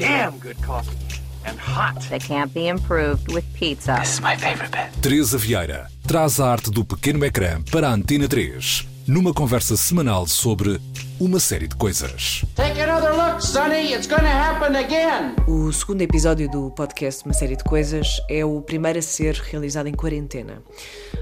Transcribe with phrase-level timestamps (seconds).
[0.00, 0.96] damn good coffee.
[1.44, 2.00] And hot.
[2.08, 3.96] That can't be improved with pizza.
[4.00, 4.90] This is my favorite bit.
[5.02, 10.26] Teresa Vieira traz a arte do pequeno ecrã para a Antena 3, numa conversa semanal
[10.26, 10.80] sobre
[11.18, 12.42] uma série de coisas.
[12.54, 13.92] Take another look, Sonny.
[13.92, 15.34] It's gonna happen again.
[15.46, 19.86] O segundo episódio do podcast Uma Série de Coisas é o primeiro a ser realizado
[19.86, 20.62] em quarentena.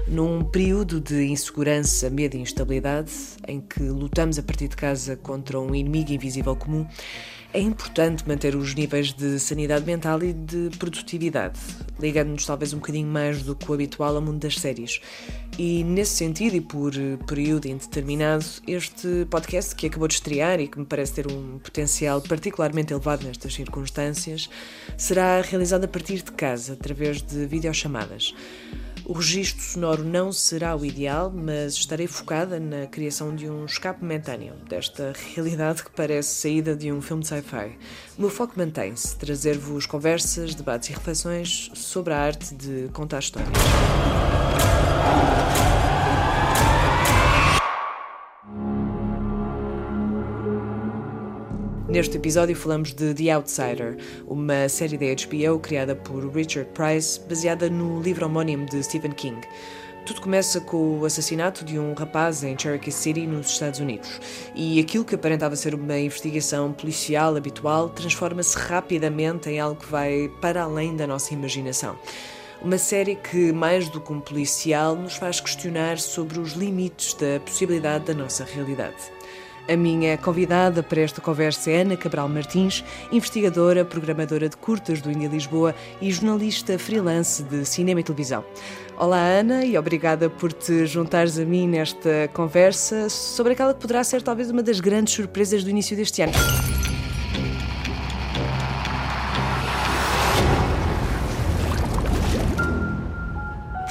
[0.07, 3.11] Num período de insegurança, medo e instabilidade,
[3.47, 6.87] em que lutamos a partir de casa contra um inimigo invisível comum,
[7.51, 11.59] é importante manter os níveis de sanidade mental e de produtividade,
[11.99, 15.01] ligando-nos talvez um bocadinho mais do que o habitual ao mundo das séries.
[15.57, 16.93] E nesse sentido, e por
[17.25, 22.21] período indeterminado, este podcast que acabou de estrear e que me parece ter um potencial
[22.21, 24.47] particularmente elevado nestas circunstâncias,
[24.95, 28.33] será realizado a partir de casa, através de videochamadas.
[29.09, 34.03] O registro sonoro não será o ideal, mas estarei focada na criação de um escape
[34.03, 37.75] momentâneo desta realidade que parece saída de um filme de sci-fi.
[38.15, 43.49] O meu foco mantém-se: trazer-vos conversas, debates e reflexões sobre a arte de contar histórias.
[51.89, 57.67] Neste episódio falamos de The Outsider, uma série da HBO criada por Richard Price, baseada
[57.67, 59.41] no livro homónimo de Stephen King.
[60.05, 64.21] Tudo começa com o assassinato de um rapaz em Cherokee City, nos Estados Unidos,
[64.53, 70.31] e aquilo que aparentava ser uma investigação policial habitual transforma-se rapidamente em algo que vai
[70.39, 71.97] para além da nossa imaginação.
[72.61, 77.39] Uma série que, mais do que um policial, nos faz questionar sobre os limites da
[77.39, 79.18] possibilidade da nossa realidade.
[79.69, 85.11] A minha convidada para esta conversa é Ana Cabral Martins, investigadora, programadora de curtas do
[85.11, 88.43] India Lisboa e jornalista freelance de cinema e televisão.
[88.97, 94.03] Olá Ana e obrigada por te juntares a mim nesta conversa sobre aquela que poderá
[94.03, 96.33] ser talvez uma das grandes surpresas do início deste ano.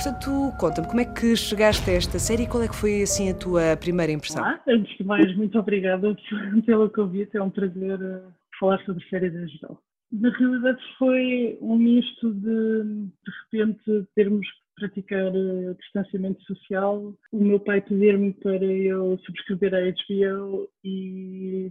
[0.09, 3.31] Portanto, conta-me, como é que chegaste a esta série e qual é que foi assim
[3.31, 4.43] a tua primeira impressão?
[4.43, 6.17] Ah, antes de mais, muito obrigada
[6.65, 9.79] pelo convite, é um prazer uh, falar sobre séries em geral.
[10.11, 17.45] Na realidade foi um misto de, de repente, termos que praticar uh, distanciamento social, o
[17.45, 21.71] meu pai pedir-me para eu subscrever a HBO e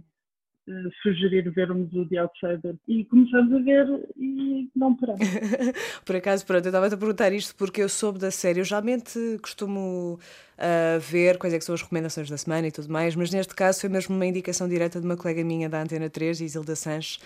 [0.68, 2.74] uh, sugerir vermos o The Outsider.
[2.86, 3.86] E começamos a ver
[4.16, 5.20] e não paramos.
[6.04, 8.60] Por acaso, pronto, eu estava-te a perguntar isto porque eu soube da série.
[8.60, 10.18] Eu geralmente costumo
[10.58, 13.80] uh, ver quais é são as recomendações da semana e tudo mais, mas neste caso
[13.80, 17.18] foi mesmo uma indicação direta de uma colega minha da Antena 3, Isilda Sanches,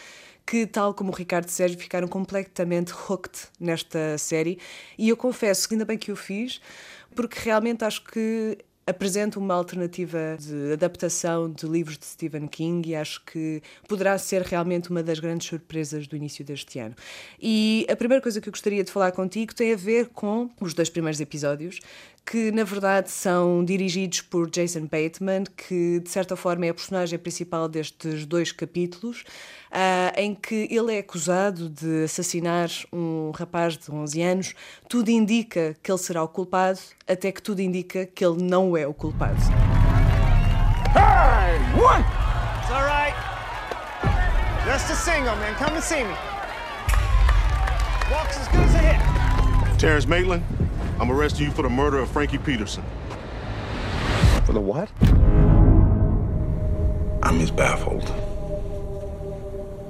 [0.47, 4.59] que, tal como o Ricardo e Sérgio, ficaram completamente hooked nesta série.
[4.99, 6.61] E eu confesso que ainda bem que o fiz,
[7.15, 12.97] porque realmente acho que apresenta uma alternativa de adaptação de livros de Stephen King e
[12.97, 16.95] acho que poderá ser realmente uma das grandes surpresas do início deste ano.
[17.41, 20.75] E a primeira coisa que eu gostaria de falar contigo tem a ver com os
[20.75, 21.81] dois primeiros episódios,
[22.25, 27.19] que na verdade são dirigidos por Jason Bateman, que de certa forma é a personagem
[27.19, 29.25] principal destes dois capítulos,
[29.71, 34.55] uh, em que ele é acusado de assassinar um rapaz de 11 anos.
[34.89, 36.79] Tudo indica que ele será o culpado,
[37.09, 39.41] até que tudo indica que ele não é o culpado.
[40.95, 42.05] Hey, what?
[42.61, 43.15] It's all right.
[44.65, 45.55] Just a single, man.
[45.55, 46.15] Come and see me.
[48.11, 49.79] Walks as good as a hit.
[49.79, 50.45] Terrence Maitland,
[51.01, 52.85] I'm arresting you for the murder of Frankie Peterson.
[54.45, 54.89] For the what?
[57.23, 58.11] I'm as baffled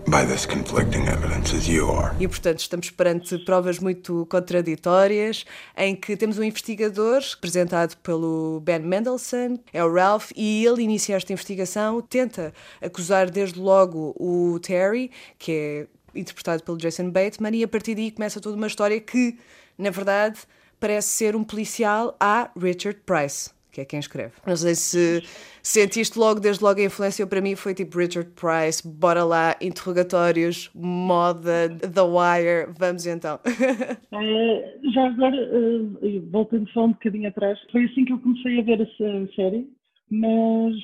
[0.06, 2.14] by this conflicting evidence as you are.
[2.20, 5.44] E, portanto, estamos perante provas muito contraditórias,
[5.76, 11.16] em que temos um investigador, representado pelo Ben Mendelsohn, é o Ralph, e ele inicia
[11.16, 17.64] esta investigação, tenta acusar desde logo o Terry, que é interpretado pelo Jason Bateman, e
[17.64, 19.38] a partir daí começa toda uma história que,
[19.78, 20.40] na verdade,
[20.82, 24.32] parece ser um policial a Richard Price, que é quem escreve.
[24.44, 25.22] Não sei se
[25.62, 30.72] sentiste logo, desde logo a influência para mim foi tipo Richard Price, bora lá, interrogatórios,
[30.74, 33.38] moda, The Wire, vamos então.
[33.46, 38.64] É, já agora, uh, voltando só um bocadinho atrás, foi assim que eu comecei a
[38.64, 39.68] ver essa série,
[40.10, 40.74] mas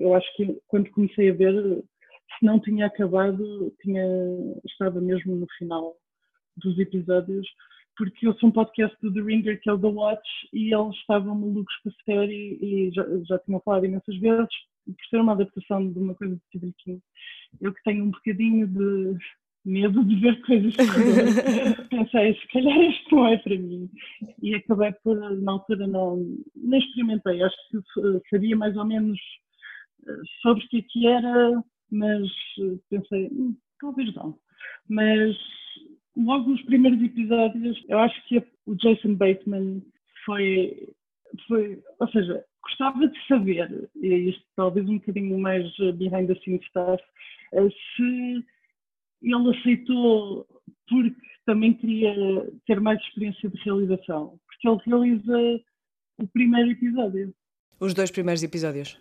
[0.00, 1.52] eu acho que quando comecei a ver,
[2.38, 4.02] se não tinha acabado, tinha,
[4.64, 5.94] estava mesmo no final
[6.56, 7.46] dos episódios,
[8.02, 10.96] porque eu sou um podcast do The Ringer, que é o The Watch, e eles
[10.96, 14.48] estavam malucos com a série e já, já tinham falado imensas vezes,
[14.84, 17.00] por ser uma adaptação de uma coisa de Stephen King.
[17.60, 19.16] Eu que tenho um bocadinho de
[19.64, 20.82] medo de ver coisas que
[21.90, 23.88] pensei, se calhar isto não é para mim.
[24.42, 26.26] E acabei por, na altura, não,
[26.56, 27.40] nem experimentei.
[27.40, 29.20] Acho que sabia mais ou menos
[30.08, 32.26] eh, sobre o que, é que era, mas
[32.58, 34.36] eh, pensei, hum, talvez não.
[34.88, 35.36] Mas
[36.16, 39.82] logo nos primeiros episódios, eu acho que o Jason Bateman
[40.24, 40.88] foi,
[41.48, 45.64] foi ou seja, gostava de saber, e isto talvez um bocadinho mais
[45.94, 47.02] behind the scenes stuff,
[47.54, 48.44] eh, se
[49.22, 50.46] ele aceitou
[50.88, 51.16] porque
[51.46, 52.14] também queria
[52.66, 55.60] ter mais experiência de realização, porque ele realiza
[56.18, 57.34] o primeiro episódio.
[57.80, 58.98] Os dois primeiros episódios.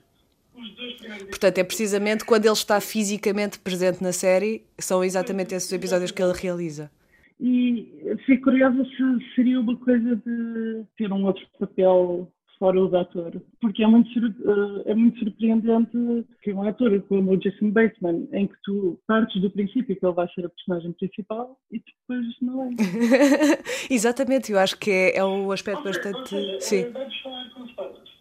[1.30, 6.22] Portanto, é precisamente quando ele está fisicamente presente na série, são exatamente esses episódios que
[6.22, 6.92] ele realiza.
[7.41, 13.01] E fico curiosa se seria uma coisa de ter um outro papel fora o da
[13.01, 15.97] ator, porque é muito, eh, é muito surpreendente
[16.43, 20.13] que um ator como o Jason Bateman, em que tu partes do princípio que ele
[20.13, 22.69] vai ser a personagem principal e depois não é.
[23.89, 26.35] Exatamente, eu acho que é, é um aspecto okay, bastante.
[26.35, 26.61] Okay.
[26.61, 26.91] Sim.
[26.91, 28.11] Vamos falar com spoilers.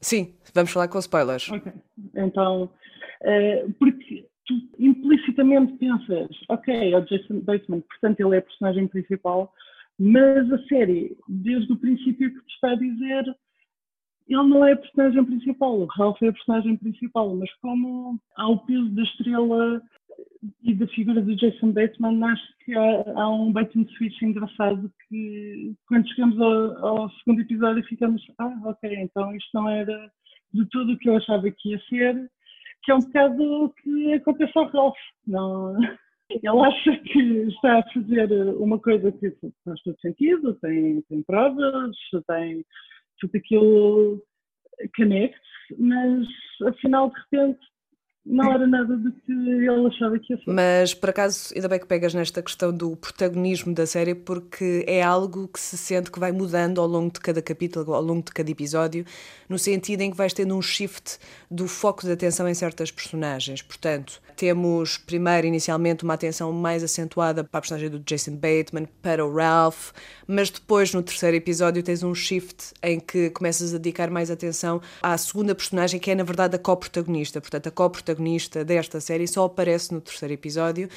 [0.00, 1.50] Sim, vamos falar com spoilers.
[1.50, 1.72] Ok,
[2.14, 2.70] então,
[3.22, 8.88] uh, porque tu implicitamente pensas, ok, é o Jason Bateman, portanto ele é a personagem
[8.88, 9.52] principal,
[9.98, 13.24] mas a série, desde o princípio que te está a dizer
[14.28, 18.46] ele não é a personagem principal, o Ralph é a personagem principal, mas como há
[18.46, 19.82] o peso da estrela
[20.62, 25.74] e da figura do Jason Bateman, acho que há, há um and switch engraçado que
[25.86, 30.10] quando chegamos ao, ao, segundo episódio ficamos, ah, ok, então isto não era
[30.52, 32.30] de tudo o que eu achava que ia ser,
[32.88, 34.96] que é um bocado o que acontece ao Ralph.
[35.26, 35.76] Não,
[36.30, 39.30] ele acha que está a fazer uma coisa que
[39.62, 41.94] faz todo sentido, tem, tem provas,
[42.26, 42.64] tem
[43.20, 44.22] tudo aquilo
[44.96, 45.38] conecte,
[45.78, 46.26] mas
[46.66, 47.60] afinal de repente
[48.28, 50.52] não era nada do que ele achava que ia ser.
[50.52, 55.02] Mas por acaso, ainda bem que pegas nesta questão do protagonismo da série, porque é
[55.02, 58.32] algo que se sente que vai mudando ao longo de cada capítulo, ao longo de
[58.32, 59.04] cada episódio,
[59.48, 61.18] no sentido em que vais tendo um shift
[61.50, 63.62] do foco de atenção em certas personagens.
[63.62, 69.24] Portanto, temos primeiro, inicialmente, uma atenção mais acentuada para a personagem do Jason Bateman, para
[69.24, 69.92] o Ralph,
[70.26, 74.82] mas depois, no terceiro episódio, tens um shift em que começas a dedicar mais atenção
[75.02, 77.40] à segunda personagem, que é, na verdade, a co-protagonista.
[77.40, 80.88] Portanto, a co-protagonista protagonista desta série só aparece no terceiro episódio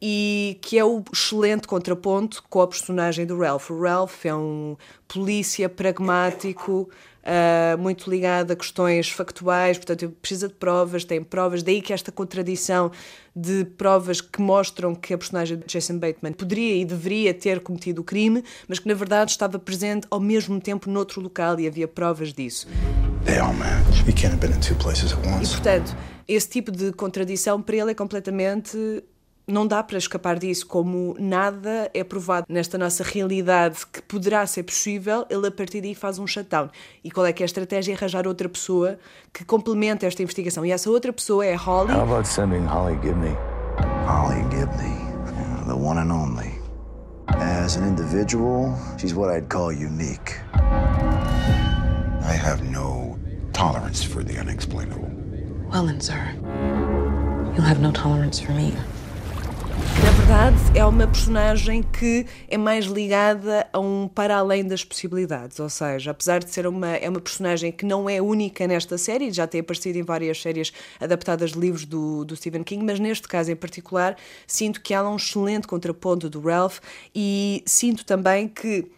[0.00, 3.70] e que é o excelente contraponto com a personagem do Ralph.
[3.70, 4.76] O Ralph é um
[5.08, 6.88] polícia pragmático,
[7.26, 12.12] uh, muito ligado a questões factuais, portanto, precisa de provas, tem provas, daí que esta
[12.12, 12.90] contradição
[13.34, 18.00] de provas que mostram que a personagem de Jason Bateman poderia e deveria ter cometido
[18.00, 21.88] o crime, mas que na verdade estava presente ao mesmo tempo noutro local e havia
[21.88, 22.66] provas disso.
[23.24, 24.06] They all match.
[24.06, 25.50] You can't have been in two places at once.
[25.50, 25.96] E portanto,
[26.28, 29.02] esse tipo de contradição para ele é completamente
[29.48, 34.64] não dá para escapar disso, como nada é provado nesta nossa realidade que poderá ser
[34.64, 36.68] possível, ele a partir daí faz um shutdown.
[37.04, 37.92] E qual é que é a estratégia?
[37.92, 38.98] É arranjar outra pessoa
[39.32, 40.66] que complemente esta investigação.
[40.66, 41.92] E essa outra pessoa é Holly.
[41.92, 43.36] How about sending Holly Gibney?
[44.06, 44.96] Holly Gibney,
[45.66, 46.52] the one and only.
[47.28, 50.40] As an individual, she's what I'd call unique.
[50.54, 53.16] I have no
[53.52, 55.08] tolerance for the unexplainable.
[55.70, 56.34] Well then, sir,
[57.54, 58.74] you'll have no tolerance for me.
[60.02, 65.60] Na verdade, é uma personagem que é mais ligada a um para além das possibilidades,
[65.60, 69.30] ou seja, apesar de ser uma, é uma personagem que não é única nesta série,
[69.30, 73.28] já tem aparecido em várias séries adaptadas de livros do, do Stephen King, mas neste
[73.28, 76.78] caso em particular, sinto que há um excelente contraponto do Ralph
[77.14, 78.90] e sinto também que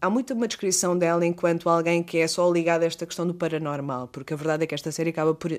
[0.00, 3.34] há muito uma descrição dela enquanto alguém que é só ligada a esta questão do
[3.34, 5.50] paranormal, porque a verdade é que esta série acaba por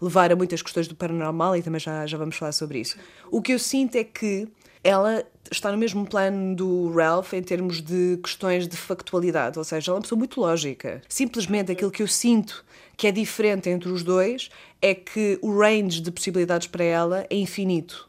[0.00, 2.96] levar a muitas questões do paranormal e também já, já vamos falar sobre isso.
[3.30, 4.48] O que eu sinto é que
[4.82, 9.90] ela está no mesmo plano do Ralph em termos de questões de factualidade, ou seja,
[9.90, 11.02] ela é uma pessoa muito lógica.
[11.08, 12.64] Simplesmente aquilo que eu sinto
[12.96, 17.36] que é diferente entre os dois é que o range de possibilidades para ela é
[17.36, 18.08] infinito.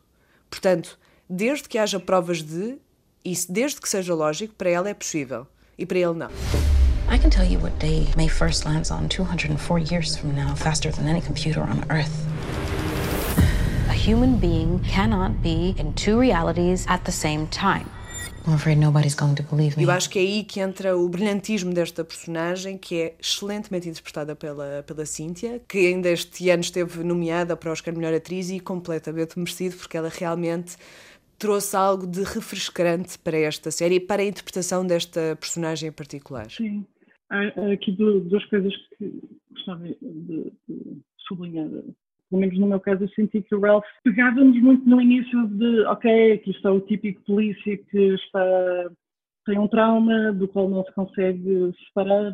[0.50, 1.00] Portanto,
[1.30, 2.78] desde que haja provas de,
[3.24, 5.48] e desde que seja lógico, para ela é possível
[5.82, 6.30] e para ele não.
[7.10, 10.92] I can tell you what day May 1st lands on 204 years from now, faster
[10.92, 12.26] than any computer on Earth.
[13.90, 17.90] A human being cannot be in two realities at the same time.
[18.48, 19.84] I'm afraid nobody's going to believe me.
[19.84, 24.36] Eu acho que é aí que entra o brilhantismo desta personagem, que é excelentemente interpretada
[24.36, 29.38] pela, pela Cynthia, que ainda este ano esteve nomeada para Oscar Melhor Atriz e completamente
[29.38, 30.76] merecido, porque ela realmente
[31.42, 36.50] trouxe algo de refrescante para esta série e para a interpretação desta personagem em particular.
[36.52, 36.86] Sim.
[37.32, 40.52] Há aqui duas coisas que gostava de,
[41.28, 41.68] sublinhar.
[42.30, 45.82] Pelo menos no meu caso, eu senti que o Ralph pegava-nos muito no início de,
[45.86, 48.92] ok, aqui está o típico polícia que está,
[49.46, 52.34] tem um trauma do qual não se consegue separar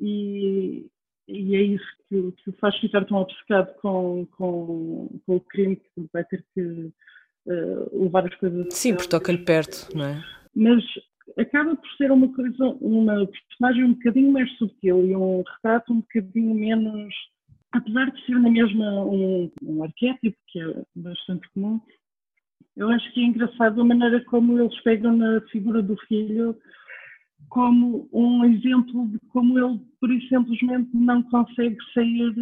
[0.00, 0.86] e,
[1.28, 5.76] e é isso que, que o faz ficar tão obcecado com, com, com o crime
[5.76, 6.90] que vai ter que
[7.48, 8.66] uh, levar as coisas.
[8.70, 10.22] Sim, porque toca-lhe perto, não é?
[10.54, 10.84] Mas
[11.38, 16.00] acaba por ser uma coisa, uma personagem um bocadinho mais sutil e um retrato um
[16.00, 17.14] bocadinho menos.
[17.72, 21.80] Apesar de ser na mesma um, um arquétipo, que é bastante comum,
[22.76, 26.56] eu acho que é engraçado a maneira como eles pegam na figura do filho
[27.48, 32.34] como um exemplo de como ele, por isso, simplesmente não consegue sair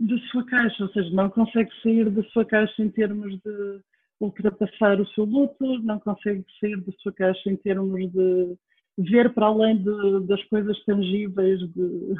[0.00, 3.80] da sua caixa, ou seja, não consegue sair da sua caixa em termos de
[4.20, 8.56] ultrapassar o seu luto, não consegue sair da sua caixa em termos de
[8.98, 12.14] ver para além de, das coisas tangíveis, de,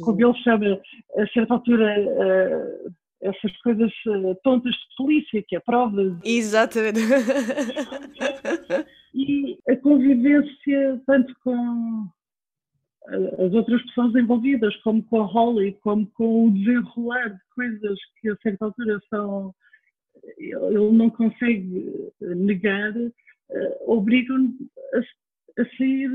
[0.00, 0.80] como ele chama,
[1.16, 6.18] a certa altura, uh, essas coisas uh, tontas de polícia, que é provas.
[6.24, 7.00] Exatamente.
[9.14, 12.08] e a convivência tanto com
[13.06, 18.30] as outras pessoas envolvidas, como com a Holly, como com o desenrolar de coisas que
[18.30, 19.54] a certa altura são
[20.38, 23.12] ele não consegue negar, uh,
[23.86, 24.52] obrigam
[24.94, 26.10] a, a, sair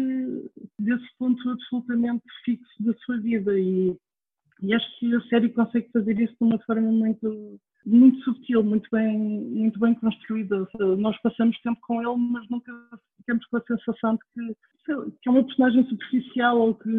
[0.79, 3.95] desse ponto absolutamente fixo da sua vida e,
[4.61, 8.89] e acho que a série consegue fazer isso de uma forma muito muito sutil, muito
[8.91, 10.67] bem, muito bem construída.
[10.97, 12.71] Nós passamos tempo com ele, mas nunca
[13.15, 14.55] ficamos com a sensação de que,
[15.21, 16.89] que é uma personagem superficial ou que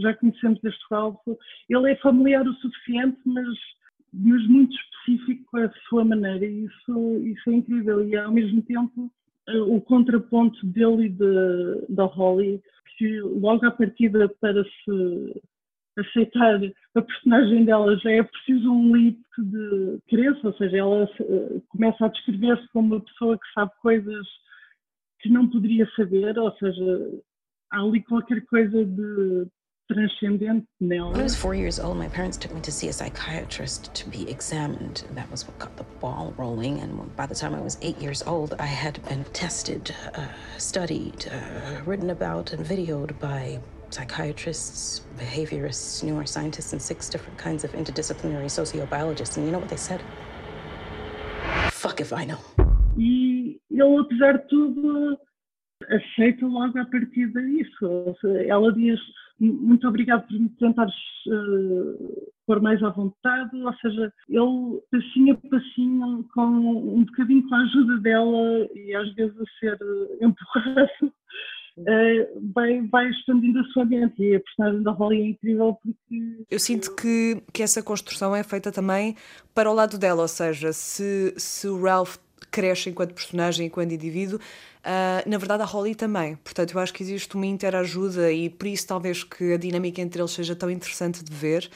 [0.00, 1.20] já conhecemos deste Ralph.
[1.68, 3.48] Ele é familiar o suficiente, mas,
[4.12, 8.06] mas muito específico a sua maneira, e isso, isso é incrível.
[8.06, 9.10] E ao mesmo tempo,
[9.68, 12.60] o contraponto dele e da Holly,
[12.96, 15.42] que logo à partida para se
[15.98, 16.60] aceitar
[16.94, 22.06] a personagem dela já é preciso um leap de crença, ou seja, ela uh, começa
[22.06, 24.26] a descrever-se como uma pessoa que sabe coisas
[25.20, 27.22] que não poderia saber, ou seja,
[27.70, 29.46] há ali qualquer coisa de.
[29.92, 30.08] When
[30.88, 34.30] I was four years old, my parents took me to see a psychiatrist to be
[34.30, 35.02] examined.
[35.14, 36.78] That was what got the ball rolling.
[36.78, 40.28] And by the time I was eight years old, I had been tested, uh,
[40.58, 47.72] studied, uh, written about, and videoed by psychiatrists, behaviorists, neuroscientists, and six different kinds of
[47.72, 49.38] interdisciplinary sociobiologists.
[49.38, 50.00] And you know what they said?
[51.72, 52.38] Fuck if I know.
[52.96, 55.18] E ele, apesar de tudo,
[55.90, 58.14] aceita logo a partir disso.
[58.46, 59.00] Ela diz
[59.40, 60.94] muito obrigado por me tentares
[61.28, 67.54] uh, pôr mais à vontade, ou seja, ele passinho a passinho, com um bocadinho com
[67.54, 69.78] a ajuda dela e às vezes a ser
[70.20, 71.12] empurrado,
[71.78, 74.22] uh, vai, vai expandindo a sua mente.
[74.22, 76.44] E a personagem da Holly é incrível porque...
[76.50, 79.16] Eu sinto que, que essa construção é feita também
[79.54, 82.16] para o lado dela, ou seja, se, se o Ralph
[82.50, 84.38] cresce enquanto personagem, enquanto indivíduo,
[84.84, 86.36] uh, na verdade a Holly também.
[86.36, 90.20] Portanto, eu acho que existe uma interajuda e por isso talvez que a dinâmica entre
[90.20, 91.70] eles seja tão interessante de ver,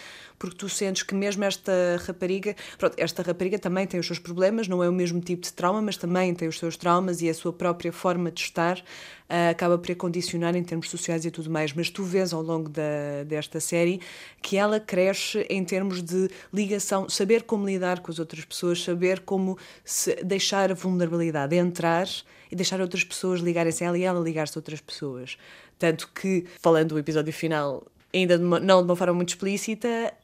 [0.44, 1.72] porque tu sentes que mesmo esta
[2.06, 5.52] rapariga, pronto, esta rapariga também tem os seus problemas, não é o mesmo tipo de
[5.54, 9.50] trauma, mas também tem os seus traumas e a sua própria forma de estar uh,
[9.50, 11.72] acaba por a condicionar em termos sociais e tudo mais.
[11.72, 14.02] Mas tu vês ao longo da, desta série
[14.42, 19.20] que ela cresce em termos de ligação, saber como lidar com as outras pessoas, saber
[19.20, 19.56] como
[20.22, 22.06] deixar a vulnerabilidade entrar
[22.52, 25.38] e deixar outras pessoas ligarem-se a ela e ela ligar-se a outras pessoas.
[25.78, 30.14] Tanto que, falando do episódio final, ainda de uma, não de uma forma muito explícita,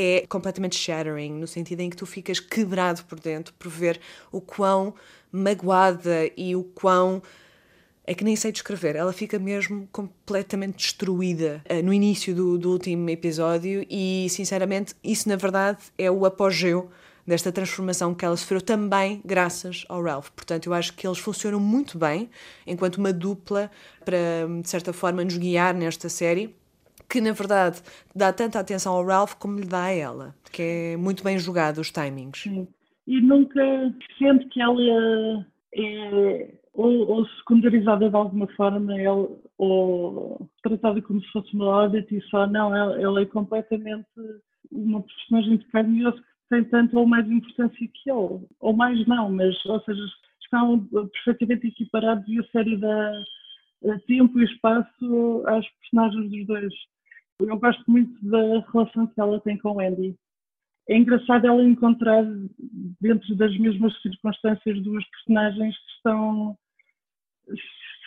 [0.00, 4.00] é completamente shattering, no sentido em que tu ficas quebrado por dentro por ver
[4.30, 4.94] o quão
[5.32, 7.20] magoada e o quão.
[8.06, 12.70] É que nem sei descrever, ela fica mesmo completamente destruída uh, no início do, do
[12.70, 16.88] último episódio, e sinceramente, isso na verdade é o apogeu
[17.26, 20.30] desta transformação que ela sofreu também graças ao Ralph.
[20.30, 22.30] Portanto, eu acho que eles funcionam muito bem
[22.66, 23.70] enquanto uma dupla
[24.02, 24.16] para,
[24.62, 26.56] de certa forma, nos guiar nesta série
[27.08, 27.80] que na verdade
[28.14, 31.78] dá tanta atenção ao Ralph como lhe dá a ela, que é muito bem jogado
[31.78, 32.42] os timings.
[32.42, 32.68] Sim.
[33.06, 33.60] E nunca
[34.18, 41.20] sente que ela é, é ou, ou, secundarizada de alguma forma, ela, ou tratada como
[41.22, 44.06] se fosse uma audit e só, não, ela, ela é completamente
[44.70, 48.72] uma personagem de carne e osso que tem tanto ou mais importância que ele, ou
[48.74, 50.00] mais não, mas, ou seja,
[50.42, 53.12] estão perfeitamente equiparados e a série dá
[54.06, 56.74] tempo e espaço às personagens dos dois.
[57.40, 60.16] Eu gosto muito da relação que ela tem com o Andy.
[60.88, 62.24] É engraçado ela encontrar,
[63.00, 66.56] dentro das mesmas circunstâncias, duas personagens que estão.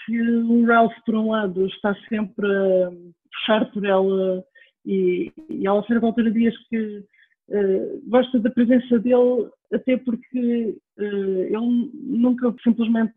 [0.06, 2.92] Se o Ralph, por um lado, está sempre a
[3.32, 4.44] puxar por ela
[4.86, 7.06] e, e ela, a certa altura, diz que
[7.52, 13.14] uh, gosta da presença dele, até porque uh, ele nunca simplesmente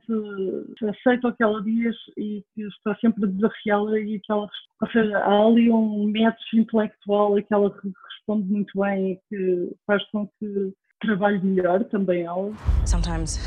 [0.83, 4.49] aceita o que ela diz e que está sempre a desafiá-la e que ela,
[4.83, 7.75] ou seja, há ali um método intelectual a que ela
[8.11, 12.53] responde muito bem e que faz com que trabalho melhor também ela.
[12.87, 13.39] Sometimes,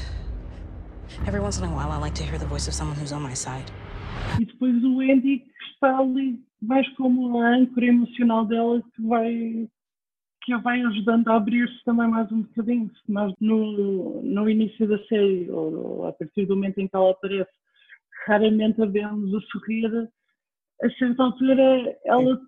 [1.28, 3.22] every once in a while, I like to hear the voice of someone who's on
[3.22, 3.66] my side.
[4.40, 9.68] E depois o Andy que está ali mais como a âncora emocional dela que vai
[10.48, 12.90] que a vai ajudando a abrir-se também mais um bocadinho.
[13.06, 17.12] Se nós no, no início da série, ou, a partir do momento em que ela
[17.12, 17.52] aparece,
[18.26, 20.10] raramente a vemos a sorrir,
[20.82, 22.42] a certa altura ela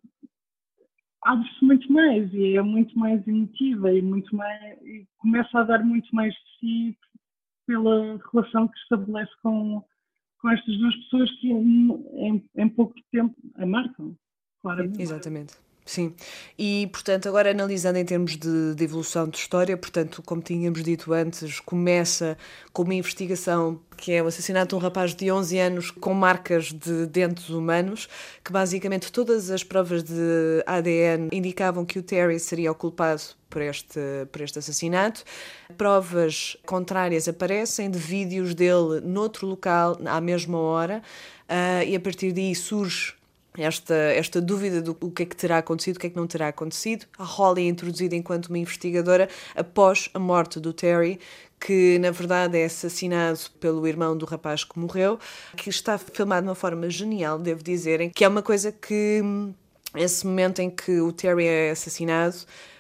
[1.26, 5.84] abre-se muito mais e é muito mais emotiva e muito mais e começa a dar
[5.84, 6.98] muito mais de si
[7.68, 9.84] pela relação que estabelece com,
[10.42, 14.16] com estas duas pessoas que em, em pouco tempo a marcam,
[14.62, 15.02] claramente.
[15.02, 15.69] Exatamente.
[15.90, 16.14] Sim,
[16.56, 21.12] e portanto, agora analisando em termos de, de, evolução de história, portanto, como tínhamos dito
[21.12, 22.38] antes, começa
[22.72, 26.66] com uma investigação que é o assassinato de um rapaz de 11 anos com marcas
[26.72, 28.08] de dentes humanos,
[28.46, 33.64] que basicamente todas as provas de ADN indicavam que o Terry seria o culpado por
[33.64, 34.00] este,
[34.32, 35.24] por este assassinato.
[35.76, 41.02] Provas contrárias aparecem de vídeos dele noutro local à mesma hora,
[41.50, 43.18] uh, e a partir daí surge
[43.60, 46.28] esta, esta dúvida do o que é que terá acontecido, o que é que não
[46.28, 47.06] terá acontecido.
[47.18, 51.20] A Holly é introduzida enquanto uma investigadora após a morte do Terry,
[51.60, 55.20] que na verdade é assassinado pelo irmão do rapaz que morreu,
[55.58, 59.22] que está filmado de uma forma genial, devo dizer, que é uma coisa que
[59.96, 62.38] esse momento em que o Terry é assassinado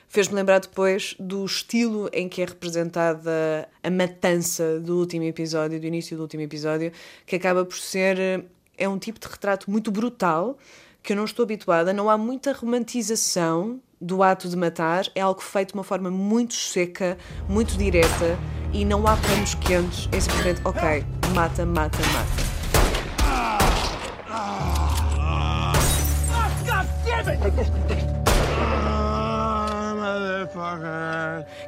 [0.07, 5.85] fez-me lembrar depois do estilo em que é representada a matança do último episódio, do
[5.85, 6.91] início do último episódio,
[7.25, 8.45] que acaba por ser
[8.79, 10.57] é um tipo de retrato muito brutal
[11.03, 11.93] que eu não estou habituada.
[11.93, 16.53] Não há muita romantização do ato de matar, é algo feito de uma forma muito
[16.53, 17.17] seca,
[17.49, 18.39] muito direta
[18.73, 20.07] e não há panos quentes.
[20.13, 21.03] É simplesmente, ok,
[21.35, 22.49] mata, mata, mata.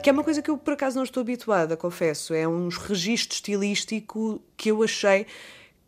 [0.01, 2.33] Que é uma coisa que eu por acaso não estou habituada, confesso.
[2.33, 5.27] É um registro estilístico que eu achei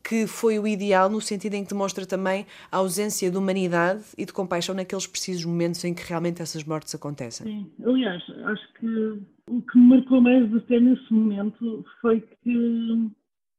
[0.04, 4.26] que foi o ideal no sentido em que demonstra também a ausência de humanidade e
[4.26, 7.48] de compaixão naqueles precisos momentos em que realmente essas mortes acontecem.
[7.48, 13.10] Sim, aliás, acho que o que me marcou mais até nesse momento foi que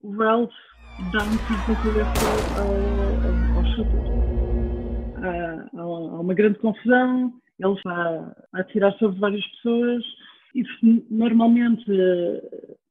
[0.02, 0.52] o Ralph
[1.12, 4.04] dá um tiro na cabeça ao, ao shooter.
[5.24, 10.04] Há, há uma grande confusão, ele está a atirar sobre várias pessoas
[10.54, 10.62] e
[11.11, 11.85] normalmente,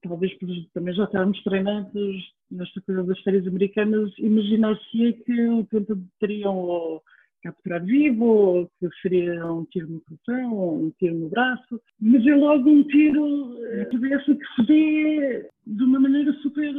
[0.03, 6.55] talvez por também já estarmos treinados nesta coisa das séries americanas, imaginar-se que o tentariam
[6.55, 7.01] ou
[7.43, 12.25] capturar vivo, ou que seria um tiro no coração, ou um tiro no braço, mas
[12.25, 16.73] é logo um tiro na cabeça que se vê de uma maneira super,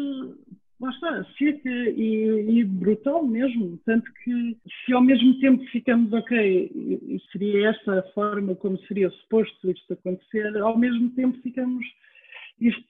[0.81, 3.79] lá está, seca e, e, brutal mesmo.
[3.85, 9.71] Tanto que se ao mesmo tempo ficamos, ok, seria esta a forma como seria suposto
[9.71, 11.85] isto acontecer, ao mesmo tempo ficamos
[12.61, 12.85] isto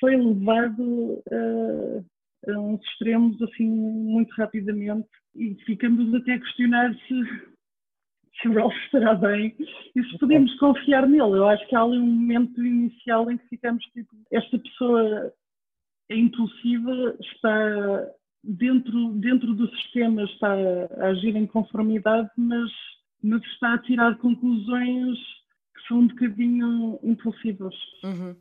[0.00, 7.22] foi levado a, a uns extremos assim muito rapidamente e ficamos até a questionar se,
[8.40, 9.54] se Ralph estará bem
[9.94, 11.38] e se podemos confiar nele.
[11.38, 15.32] Eu acho que há ali um momento inicial em que ficamos tipo, esta pessoa
[16.08, 18.08] é impulsiva, está
[18.44, 20.54] dentro, dentro do sistema, está
[21.00, 22.70] a agir em conformidade, mas,
[23.22, 25.18] mas está a tirar conclusões
[25.86, 27.74] são um bocadinho impulsivos.
[28.02, 28.34] Uhum.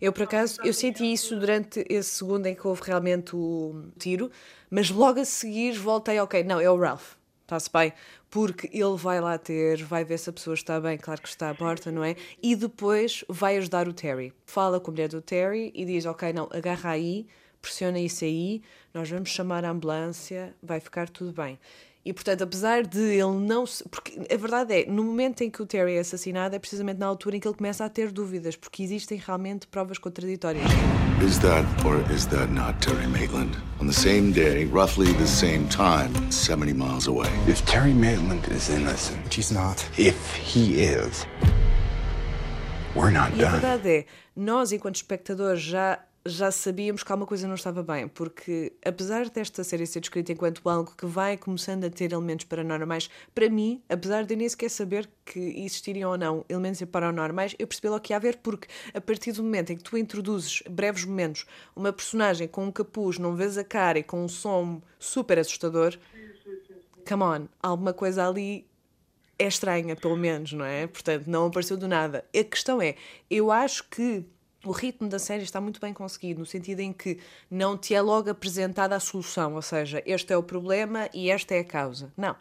[0.00, 4.30] Eu, por acaso, eu senti isso durante esse segundo em que houve realmente o tiro,
[4.70, 7.92] mas logo a seguir voltei, ok, não, é o Ralph, está-se bem,
[8.30, 11.54] porque ele vai lá ter, vai ver se a pessoa está bem, claro que está
[11.58, 12.16] morta, não é?
[12.42, 14.32] E depois vai ajudar o Terry.
[14.46, 17.26] Fala com a mulher do Terry e diz, ok, não, agarra aí,
[17.60, 18.62] pressiona isso aí,
[18.92, 21.58] nós vamos chamar a ambulância, vai ficar tudo bem.
[22.04, 23.88] E portanto, apesar de ele não se.
[23.88, 27.06] Porque a verdade é, no momento em que o Terry é assassinado, é precisamente na
[27.06, 30.64] altura em que ele começa a ter dúvidas, porque existem realmente provas contraditórias.
[31.24, 33.56] Is that or is that not Terry Maitland?
[33.80, 37.30] On the same day, roughly the same time, 70 miles away.
[37.46, 39.84] If Terry Maitland is innocent, he's not.
[39.96, 41.24] If he is,
[42.96, 43.46] we're not e done.
[43.46, 48.06] a verdade é, nós, enquanto espectadores, já já sabíamos que alguma coisa não estava bem,
[48.06, 53.10] porque apesar desta série ser descrita enquanto algo que vai começando a ter elementos paranormais,
[53.34, 57.88] para mim, apesar de nem sequer saber que existiriam ou não elementos paranormais, eu percebi
[57.88, 61.44] logo que ia haver, porque a partir do momento em que tu introduzes breves momentos
[61.74, 65.98] uma personagem com um capuz, não vês a cara e com um som super assustador,
[67.08, 68.64] come on, alguma coisa ali
[69.38, 70.86] é estranha, pelo menos, não é?
[70.86, 72.24] Portanto, não apareceu do nada.
[72.32, 72.94] A questão é,
[73.28, 74.24] eu acho que
[74.64, 77.18] o ritmo da série está muito bem conseguido, no sentido em que
[77.50, 81.54] não te é logo apresentada a solução, ou seja, este é o problema e esta
[81.54, 82.12] é a causa.
[82.16, 82.36] Não.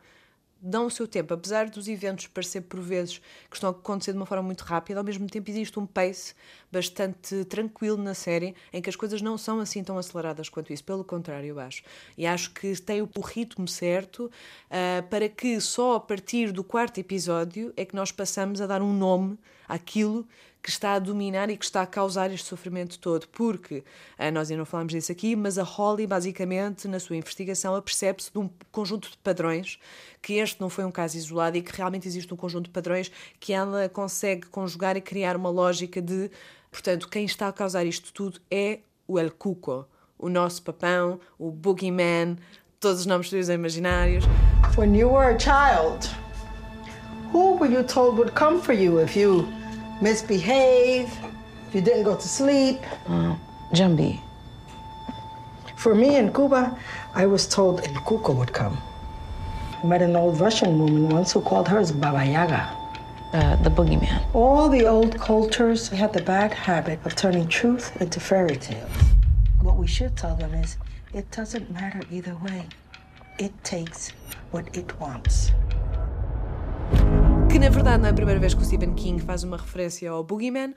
[0.63, 1.33] dão o seu tempo.
[1.33, 3.17] Apesar dos eventos parecer por vezes
[3.49, 6.35] que estão a acontecer de uma forma muito rápida, ao mesmo tempo existe um pace
[6.71, 10.83] bastante tranquilo na série em que as coisas não são assim tão aceleradas quanto isso.
[10.83, 11.81] Pelo contrário, eu acho.
[12.15, 16.99] E acho que tem o ritmo certo uh, para que só a partir do quarto
[16.99, 19.39] episódio é que nós passamos a dar um nome
[19.71, 20.27] àquilo
[20.61, 23.83] que está a dominar e que está a causar este sofrimento todo, porque
[24.17, 28.31] ah, nós ainda não falamos disso aqui, mas a Holly, basicamente, na sua investigação, apercebe-se
[28.31, 29.79] de um conjunto de padrões,
[30.21, 33.11] que este não foi um caso isolado e que realmente existe um conjunto de padrões
[33.39, 36.29] que ela consegue conjugar e criar uma lógica de,
[36.69, 39.87] portanto, quem está a causar isto tudo é o El Cuco,
[40.19, 42.37] o nosso papão, o Boogeyman,
[42.79, 44.25] todos os nomes dos imaginários.
[44.77, 46.07] When you were a child,
[47.33, 49.47] who were you told would come for you if you
[50.01, 51.07] misbehave,
[51.67, 52.79] if you didn't go to sleep.
[53.07, 53.35] Uh,
[53.73, 54.19] Jambi.
[55.77, 56.77] For me in Cuba,
[57.15, 58.77] I was told El Cuco would come.
[59.83, 62.77] I met an old Russian woman once who called hers Baba Yaga.
[63.33, 64.23] Uh, the boogeyman.
[64.35, 68.91] All the old cultures had the bad habit of turning truth into fairy tales.
[69.61, 70.75] What we should tell them is
[71.13, 72.67] it doesn't matter either way.
[73.39, 74.09] It takes
[74.51, 75.51] what it wants.
[77.51, 80.09] Que na verdade não é a primeira vez que o Stephen King faz uma referência
[80.09, 80.73] ao Boogeyman, uh,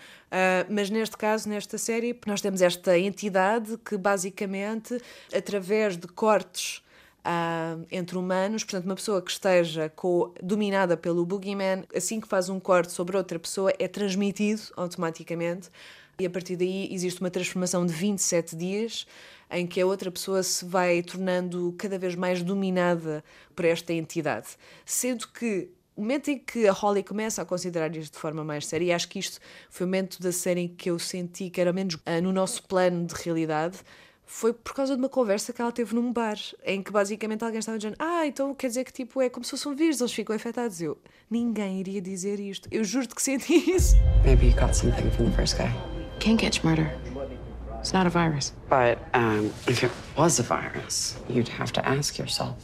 [0.68, 5.00] mas neste caso, nesta série, nós temos esta entidade que basicamente,
[5.32, 6.82] através de cortes
[7.20, 9.92] uh, entre humanos, portanto, uma pessoa que esteja
[10.42, 15.70] dominada pelo Boogeyman, assim que faz um corte sobre outra pessoa, é transmitido automaticamente.
[16.18, 19.06] E a partir daí existe uma transformação de 27 dias
[19.48, 23.22] em que a outra pessoa se vai tornando cada vez mais dominada
[23.54, 24.48] por esta entidade.
[24.84, 25.70] Sendo que
[26.02, 29.08] momento em que a Holly começa a considerar isto de forma mais séria, e acho
[29.08, 32.22] que isto foi o momento da série em que eu senti que era menos uh,
[32.22, 33.78] no nosso plano de realidade,
[34.26, 37.58] foi por causa de uma conversa que ela teve num bar, em que basicamente alguém
[37.58, 40.12] estava dizendo: Ah, então quer dizer que tipo é como se fosse um vírus, eles
[40.12, 40.80] ficam infectados.
[40.80, 40.98] Eu,
[41.30, 42.68] ninguém iria dizer isto.
[42.70, 43.94] Eu juro-te que senti isso.
[44.24, 45.70] Maybe you got something from the first guy.
[46.20, 46.90] Can't catch murder.
[47.78, 48.54] It's not a virus.
[48.70, 52.56] But um, if it was a virus, you'd have to ask yourself,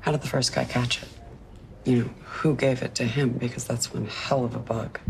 [0.00, 1.17] how did the first guy catch it?
[1.88, 2.10] You know,
[2.42, 5.00] who gave it to him because that's one hell of a bug.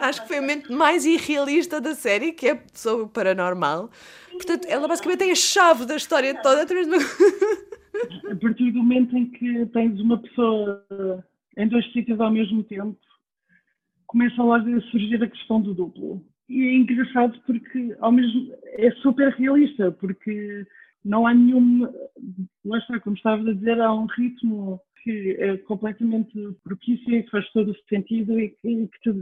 [0.00, 3.90] Acho que foi o momento mais irrealista da série, que é sobre o paranormal.
[4.32, 6.94] Portanto, ela basicamente tem a chave da história toda através de
[8.30, 10.84] A partir do momento em que tens uma pessoa
[11.56, 12.96] em dois sítios ao mesmo tempo,
[14.06, 16.24] começa logo a surgir a questão do duplo.
[16.48, 20.66] E é engraçado porque ao mesmo é super realista, porque
[21.04, 21.88] não há nenhum.
[22.64, 26.32] Lá está, como estavas a dizer, há um ritmo que é completamente
[26.62, 29.14] propícia e que faz todo o sentido e que, te eh,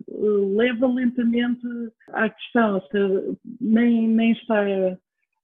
[0.56, 1.66] leva lentamente
[2.08, 4.64] à questão, ou seja, nem, nem está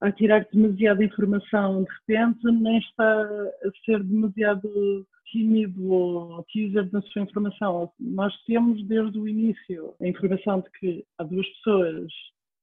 [0.01, 7.01] a tirar demasiada informação de repente, nem está a ser demasiado tímido ou teaser na
[7.01, 7.91] sua informação.
[7.99, 12.11] Nós temos desde o início a informação de que há duas pessoas,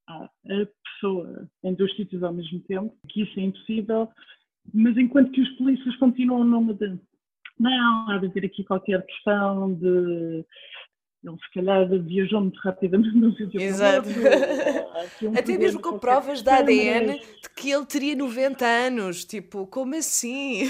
[0.08, 4.08] há a pessoa em dois sítios ao mesmo tempo, que isso é impossível,
[4.72, 6.98] mas enquanto que os polícias continuam numa de
[7.58, 10.44] não, há de haver aqui qualquer questão de.
[11.24, 14.08] Ele se calhar viajou muito rapidamente no sítio Exato.
[15.22, 19.24] Um Até mesmo com provas de ADN de que ele teria 90 anos.
[19.24, 20.64] Tipo, como assim?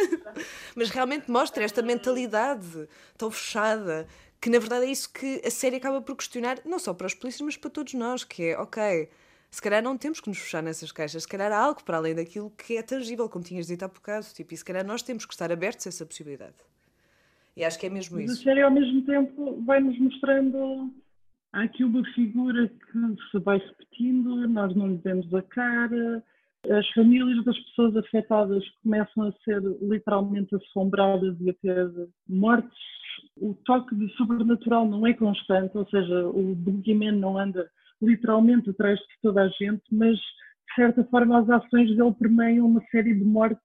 [0.76, 4.06] Mas realmente mostra esta mentalidade tão fechada
[4.40, 7.14] que na verdade é isso que a série acaba por questionar, não só para os
[7.14, 9.08] polícias, mas para todos nós, que é, ok,
[9.50, 12.14] se calhar não temos que nos fechar nessas caixas, se calhar há algo para além
[12.14, 15.24] daquilo que é tangível, como tinhas dito há bocado, tipo, e se calhar nós temos
[15.24, 16.56] que estar abertos a essa possibilidade.
[17.56, 18.40] E acho que é mesmo isso.
[18.40, 20.92] A série ao mesmo tempo vai-nos mostrando
[21.52, 26.22] há aqui uma figura que se vai repetindo, nós não lhe vemos a cara,
[26.70, 31.90] as famílias das pessoas afetadas começam a ser literalmente assombradas e a ter
[32.28, 32.78] mortes.
[33.36, 37.68] O toque de sobrenatural não é constante, ou seja, o boogeyman não anda
[38.00, 42.82] literalmente atrás de toda a gente, mas de certa forma as ações dele permeiam uma
[42.90, 43.60] série de mortes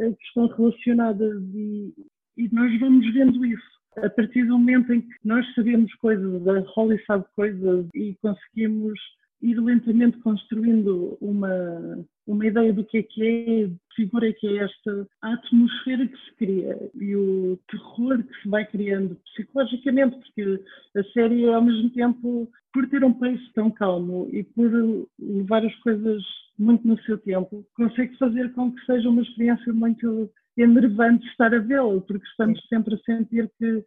[0.00, 1.94] eh, que estão relacionadas e,
[2.36, 3.72] e nós vamos vendo isso.
[3.98, 8.98] A partir do momento em que nós sabemos coisas, a Holly sabe coisas e conseguimos
[9.42, 14.46] ir lentamente construindo uma, uma ideia do que é que é, de figura é que
[14.46, 20.16] é esta, a atmosfera que se cria e o terror que se vai criando psicologicamente,
[20.16, 20.64] porque
[20.96, 24.70] a série ao mesmo tempo, por ter um pace tão calmo e por
[25.18, 26.22] levar as coisas
[26.58, 31.58] muito no seu tempo, consegue fazer com que seja uma experiência muito enervante estar a
[31.58, 33.84] vê-la, porque estamos sempre a sentir que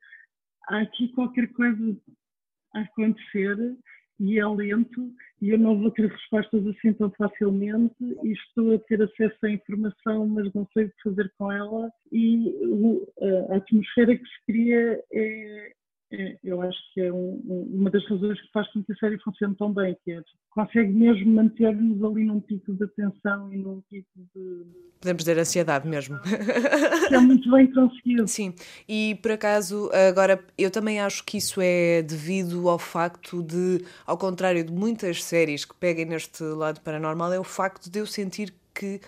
[0.68, 1.98] há aqui qualquer coisa
[2.74, 3.78] a acontecer
[4.20, 8.80] e é lento e eu não vou ter respostas assim tão facilmente e estou a
[8.80, 12.54] ter acesso à informação, mas não sei o que fazer com ela e
[13.52, 15.74] a atmosfera que se cria é,
[16.12, 17.42] é, eu acho que é um,
[17.74, 20.94] uma das razões que faz com que a série funcione tão bem, que é consegue
[20.94, 24.66] mesmo manter-nos ali num pico de atenção e num pico de.
[25.02, 26.18] Podemos dizer ansiedade mesmo.
[27.12, 28.28] é muito bem conseguido.
[28.28, 28.54] Sim,
[28.88, 34.18] e por acaso, agora eu também acho que isso é devido ao facto de, ao
[34.18, 38.54] contrário de muitas séries que peguem neste lado paranormal, é o facto de eu sentir
[38.74, 39.02] que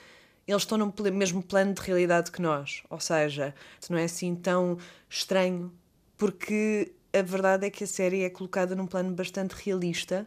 [0.47, 2.81] eles estão no mesmo plano de realidade que nós.
[2.89, 3.53] Ou seja,
[3.89, 4.77] não é assim tão
[5.09, 5.71] estranho
[6.17, 10.25] porque a verdade é que a série é colocada num plano bastante realista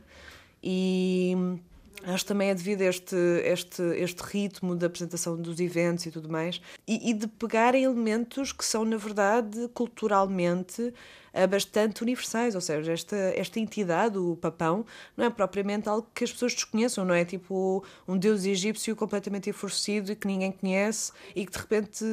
[0.62, 1.34] e
[2.04, 6.28] acho também é devido a este, este, este ritmo da apresentação dos eventos e tudo
[6.28, 10.92] mais e, e de pegar elementos que são, na verdade, culturalmente
[11.48, 14.84] bastante universais, ou seja, esta, esta entidade, o papão,
[15.16, 19.48] não é propriamente algo que as pessoas desconheçam, não é tipo um deus egípcio completamente
[19.48, 22.04] enfurecido e que ninguém conhece e que de repente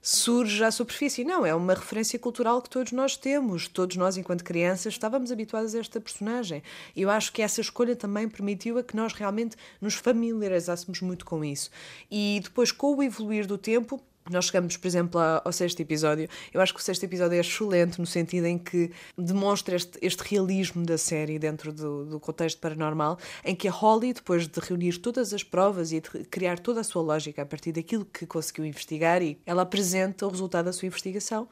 [0.00, 1.24] surge à superfície.
[1.24, 5.74] Não, é uma referência cultural que todos nós temos, todos nós, enquanto crianças, estávamos habituados
[5.74, 6.62] a esta personagem.
[6.94, 11.24] E eu acho que essa escolha também permitiu a que nós realmente nos familiarizássemos muito
[11.24, 11.70] com isso.
[12.08, 13.95] E depois, com o evoluir do tempo,
[14.30, 16.28] nós chegamos, por exemplo, ao sexto episódio.
[16.52, 20.22] Eu acho que o sexto episódio é excelente no sentido em que demonstra este, este
[20.22, 24.98] realismo da série dentro do, do, contexto paranormal, em que a Holly, depois de reunir
[24.98, 28.64] todas as provas e de criar toda a sua lógica a partir daquilo que conseguiu
[28.64, 31.48] investigar, e ela apresenta o resultado da sua investigação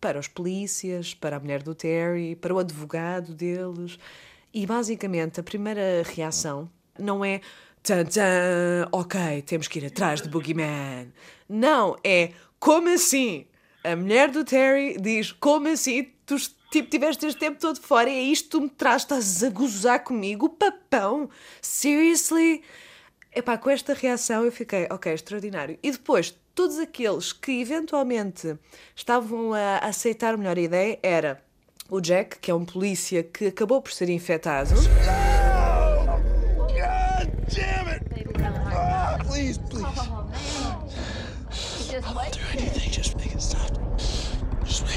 [0.00, 3.98] para os polícias, para a mulher do Terry, para o advogado deles.
[4.52, 7.40] E basicamente a primeira reação não é
[7.82, 11.12] Tan, tan, ok, temos que ir atrás do Boogeyman.
[11.48, 13.46] Não, é como assim?
[13.84, 16.12] A mulher do Terry diz: Como assim?
[16.26, 16.36] Tu
[16.70, 20.04] tipo, tiveste este tempo todo fora e é isto tu me traz, estás a gozar
[20.04, 20.48] comigo?
[20.48, 21.30] Papão?
[21.62, 22.62] Seriously?
[23.34, 25.78] Epá, com esta reação eu fiquei, ok, extraordinário.
[25.82, 28.58] E depois, todos aqueles que eventualmente
[28.94, 31.42] estavam a aceitar melhor a ideia era
[31.88, 34.74] o Jack, que é um polícia que acabou por ser infectado.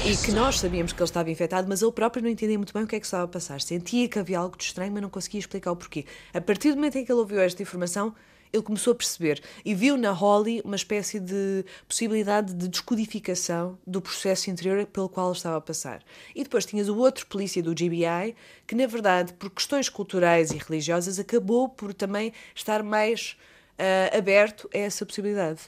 [0.04, 2.82] E que nós sabíamos que ele estava infectado, mas ele próprio não entendia muito bem
[2.82, 3.60] o que é que estava a passar.
[3.60, 6.04] Sentia que havia algo de estranho, mas não conseguia explicar o porquê.
[6.34, 8.12] A partir do momento em que ele ouviu esta informação,
[8.52, 14.02] ele começou a perceber e viu na Holly uma espécie de possibilidade de descodificação do
[14.02, 16.02] processo interior pelo qual ele estava a passar.
[16.34, 18.34] E depois tinhas o outro polícia do GBI,
[18.66, 23.36] que na verdade, por questões culturais e religiosas, acabou por também estar mais
[23.78, 25.60] uh, aberto a essa possibilidade.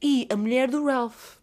[0.00, 1.39] E a mulher do Ralph.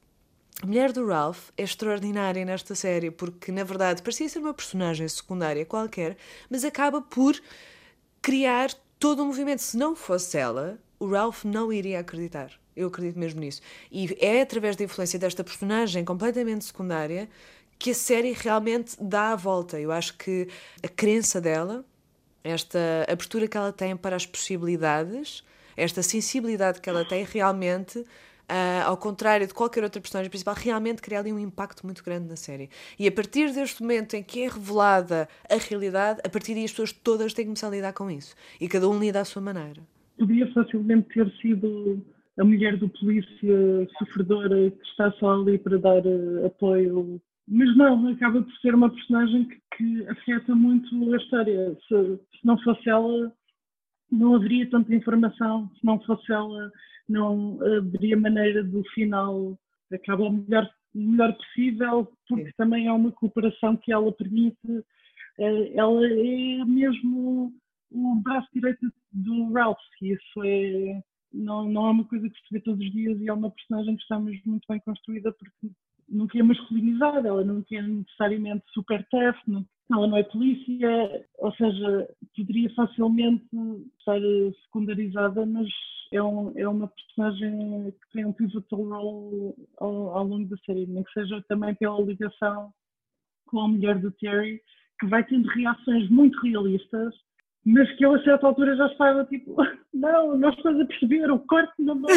[0.61, 5.07] A mulher do Ralph é extraordinária nesta série porque, na verdade, parecia ser uma personagem
[5.07, 6.17] secundária qualquer,
[6.49, 7.39] mas acaba por
[8.23, 9.61] criar todo um movimento.
[9.61, 12.51] Se não fosse ela, o Ralph não iria acreditar.
[12.75, 13.61] Eu acredito mesmo nisso.
[13.91, 17.29] E é através da influência desta personagem completamente secundária
[17.77, 19.79] que a série realmente dá a volta.
[19.79, 20.47] Eu acho que
[20.83, 21.85] a crença dela,
[22.43, 25.43] esta abertura que ela tem para as possibilidades,
[25.75, 28.03] esta sensibilidade que ela tem, realmente
[28.49, 32.29] Uh, ao contrário de qualquer outra personagem principal, realmente cria ali um impacto muito grande
[32.29, 32.69] na série.
[32.97, 36.71] E a partir deste momento em que é revelada a realidade, a partir daí as
[36.71, 38.35] pessoas todas têm que começar a lidar com isso.
[38.61, 39.81] E cada um lida à sua maneira.
[40.17, 42.01] Podia facilmente ter sido
[42.39, 47.21] a mulher do polícia sofredora que está só ali para dar uh, apoio.
[47.49, 51.77] Mas não, acaba por ser uma personagem que, que afeta muito a história.
[51.87, 53.31] Se, se não fosse ela,
[54.11, 55.69] não haveria tanta informação.
[55.79, 56.71] Se não fosse ela,
[57.07, 59.57] não haveria maneira do final
[59.93, 62.53] acabar o melhor, melhor possível, porque Sim.
[62.57, 64.57] também há uma cooperação que ela permite.
[65.39, 67.53] Eh, ela é mesmo
[67.91, 71.01] o braço direito do Ralph, e isso é,
[71.33, 73.95] não, não é uma coisa que se vê todos os dias e é uma personagem
[73.95, 75.71] que está mesmo muito bem construída porque
[76.09, 81.51] nunca é masculinizada, ela nunca é necessariamente super tough, não, ela não é polícia, ou
[81.53, 83.45] seja, poderia facilmente
[83.99, 84.19] estar
[84.63, 85.67] secundarizada, mas
[86.11, 90.85] é, um, é uma personagem que tem um pivotal role ao, ao, longo da série,
[90.87, 92.71] nem que seja também pela ligação
[93.47, 94.61] com a mulher do Terry,
[94.99, 97.13] que vai tendo reações muito realistas,
[97.65, 99.55] mas que eu a certa altura já estava tipo,
[99.93, 102.01] não, nós estamos a perceber, o corte não.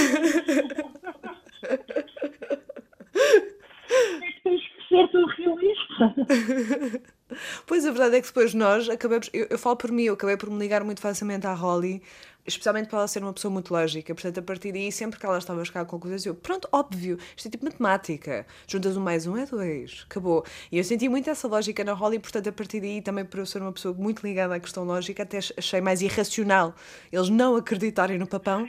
[3.92, 5.89] é que tens que ser tão realista.
[7.64, 10.36] Pois a verdade é que depois nós acabamos, eu, eu falo por mim, eu acabei
[10.36, 12.02] por me ligar muito facilmente à Holly
[12.46, 14.14] especialmente para ela ser uma pessoa muito lógica.
[14.14, 17.18] Portanto, a partir daí, sempre que ela estava a chegar a conclusões, eu, pronto, óbvio,
[17.36, 18.46] isto é tipo matemática.
[18.66, 20.44] Juntas um mais um é dois, acabou.
[20.70, 23.46] E eu senti muito essa lógica na Holly, portanto, a partir daí, também por eu
[23.46, 26.74] ser uma pessoa muito ligada à questão lógica, até achei mais irracional
[27.12, 28.66] eles não acreditarem no papão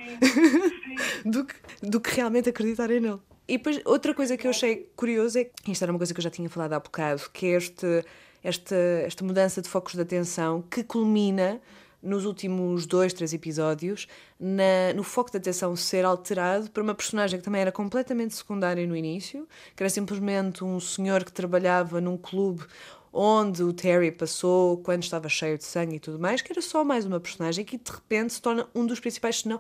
[1.26, 3.20] do, que, do que realmente acreditarem nele.
[3.52, 6.20] E depois, outra coisa que eu achei curiosa é que isto era uma coisa que
[6.22, 8.06] eu já tinha falado há bocado, que é este,
[8.42, 11.60] esta, esta mudança de focos de atenção que culmina
[12.02, 14.08] nos últimos dois, três episódios,
[14.40, 18.88] na, no foco de atenção ser alterado para uma personagem que também era completamente secundária
[18.88, 22.64] no início, que era simplesmente um senhor que trabalhava num clube
[23.14, 26.84] onde o Terry passou quando estava cheio de sangue e tudo mais, que era só
[26.84, 29.60] mais uma personagem que de repente se torna um dos principais, se não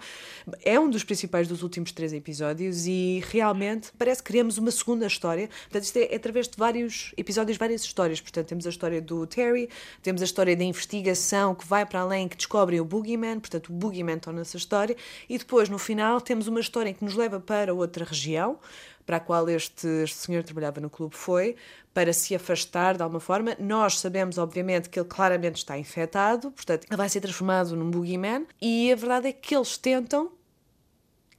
[0.63, 5.05] é um dos principais dos últimos três episódios e realmente parece que queremos uma segunda
[5.05, 5.49] história.
[5.63, 8.21] Portanto, isto é, é através de vários episódios, várias histórias.
[8.21, 9.69] Portanto, temos a história do Terry,
[10.01, 13.73] temos a história da investigação que vai para além, que descobrem o Boogeyman, portanto, o
[13.73, 14.95] Boogeyman torna-se a história,
[15.27, 18.59] e depois, no final, temos uma história que nos leva para outra região,
[19.05, 21.55] para a qual este, este senhor trabalhava no clube foi,
[21.93, 23.55] para se afastar de alguma forma.
[23.59, 28.45] Nós sabemos, obviamente, que ele claramente está infectado, portanto, ele vai ser transformado num boogeyman,
[28.61, 30.31] e a verdade é que eles tentam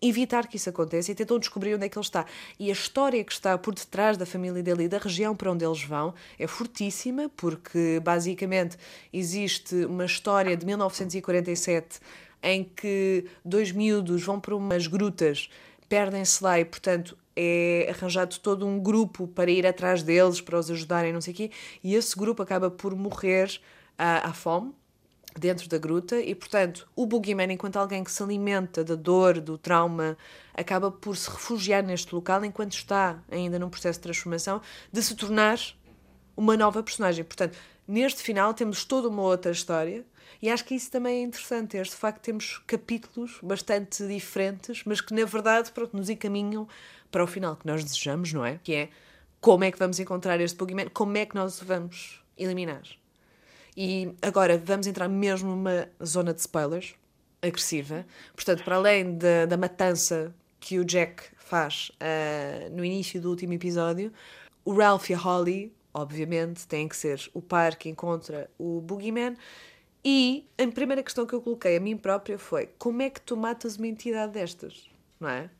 [0.03, 2.27] evitar que isso aconteça e tentam descobrir onde é que ele está.
[2.59, 5.64] E a história que está por detrás da família dele e da região para onde
[5.64, 8.77] eles vão é fortíssima, porque basicamente
[9.12, 12.01] existe uma história de 1947
[12.42, 15.48] em que dois miúdos vão para umas grutas,
[15.88, 20.71] perdem-se lá e, portanto, é arranjado todo um grupo para ir atrás deles, para os
[20.71, 21.51] ajudarem, não sei o quê,
[21.83, 23.61] e esse grupo acaba por morrer
[23.99, 24.75] à, à fome
[25.38, 29.57] dentro da gruta e, portanto, o Boogeyman, enquanto alguém que se alimenta da dor, do
[29.57, 30.16] trauma,
[30.55, 34.61] acaba por se refugiar neste local enquanto está ainda num processo de transformação,
[34.92, 35.59] de se tornar
[36.37, 37.25] uma nova personagem.
[37.25, 37.57] Portanto,
[37.88, 40.05] neste final temos toda uma outra história
[40.40, 45.14] e acho que isso também é interessante, este facto temos capítulos bastante diferentes, mas que
[45.14, 46.66] na verdade pronto, nos encaminham
[47.12, 48.59] para o final que nós desejamos, não é?
[48.64, 48.88] Que é
[49.40, 52.83] como é que vamos encontrar este Pokémon, como é que nós o vamos eliminar.
[53.77, 56.94] E agora vamos entrar mesmo numa zona de spoilers
[57.40, 58.05] agressiva.
[58.35, 63.53] Portanto, para além da, da matança que o Jack faz uh, no início do último
[63.53, 64.12] episódio,
[64.64, 69.37] o Ralph e a Holly, obviamente, têm que ser o par que encontra o Boogeyman.
[70.05, 73.37] E a primeira questão que eu coloquei a mim própria foi: como é que tu
[73.37, 74.88] matas uma entidade destas?
[75.18, 75.51] Não é?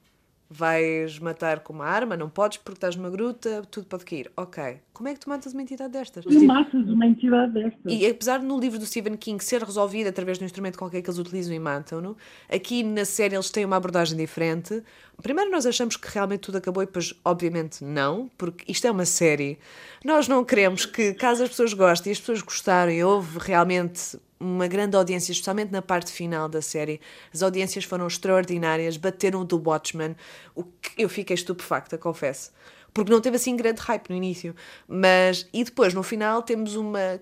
[0.53, 4.31] Vais matar com uma arma, não podes porque estás numa gruta, tudo pode cair.
[4.37, 4.81] Ok.
[4.93, 6.25] Como é que tu matas uma entidade destas?
[6.25, 7.81] Tu matas uma entidade destas.
[7.93, 11.09] E apesar no livro do Stephen King ser resolvido através de um instrumento qualquer que
[11.09, 12.17] eles utilizam e matam-no,
[12.49, 14.83] aqui na série eles têm uma abordagem diferente.
[15.23, 19.07] Primeiro nós achamos que realmente tudo acabou e depois, obviamente, não, porque isto é uma
[19.07, 19.59] série.
[20.05, 24.67] Nós não queremos que, caso as pessoas gostem e as pessoas gostarem, houve realmente uma
[24.67, 27.01] grande audiência, especialmente na parte final da série.
[27.33, 30.17] As audiências foram extraordinárias, bateram o do Watchmen,
[30.55, 32.51] o que eu fiquei estupefacta, confesso.
[32.93, 34.55] Porque não teve assim grande hype no início.
[34.87, 37.21] Mas, e depois, no final, temos uma.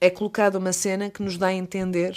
[0.00, 2.16] É colocada uma cena que nos dá a entender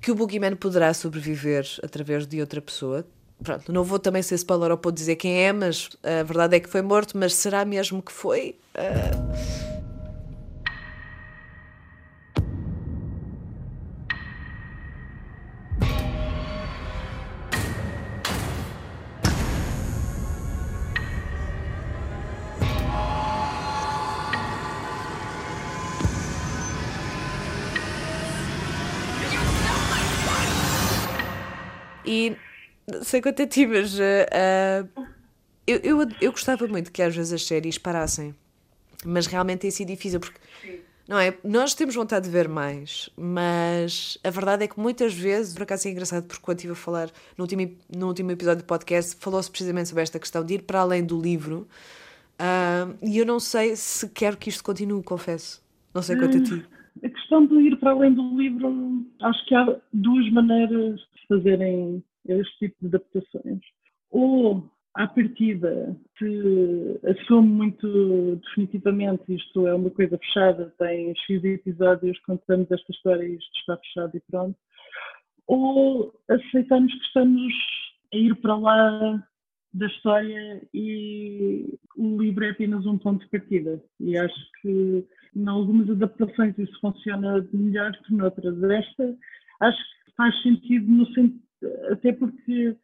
[0.00, 3.04] que o Boogeyman poderá sobreviver através de outra pessoa.
[3.42, 6.60] Pronto, não vou também ser spoiler ou pode dizer quem é, mas a verdade é
[6.60, 8.56] que foi morto, mas será mesmo que foi?
[8.74, 9.79] Uh...
[32.10, 32.36] E
[33.02, 35.06] sei quanto a ti, mas uh,
[35.64, 38.34] eu, eu, eu gostava muito que às vezes as séries parassem,
[39.04, 40.40] mas realmente tem sido difícil porque.
[41.08, 41.36] Não é?
[41.42, 45.88] Nós temos vontade de ver mais, mas a verdade é que muitas vezes, por acaso
[45.88, 49.50] é engraçado, porque quando estive a falar no último, no último episódio do podcast, falou-se
[49.50, 51.66] precisamente sobre esta questão de ir para além do livro.
[52.38, 55.60] Uh, e eu não sei se quero que isto continue, confesso.
[55.92, 56.64] Não sei quanto a ti.
[57.04, 62.58] A questão de ir para além do livro, acho que há duas maneiras fazerem este
[62.58, 63.60] tipo de adaptações.
[64.10, 72.18] Ou, à partida, se assume muito definitivamente isto é uma coisa fechada, tem X episódios,
[72.20, 74.58] contamos esta história e isto está fechado e pronto.
[75.46, 77.52] Ou aceitamos que estamos
[78.12, 79.24] a ir para lá
[79.72, 83.80] da história e o livro é apenas um ponto de partida.
[84.00, 88.60] E acho que em algumas adaptações isso funciona melhor que noutras.
[88.64, 89.16] Esta
[89.60, 89.78] acho
[90.20, 91.40] faz sentido no sentido,
[91.90, 92.76] até porque